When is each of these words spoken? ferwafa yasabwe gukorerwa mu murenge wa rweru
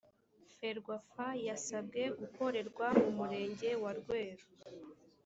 ferwafa 0.57 1.27
yasabwe 1.47 2.01
gukorerwa 2.19 2.87
mu 2.99 3.09
murenge 3.17 3.69
wa 3.83 3.91
rweru 3.99 4.45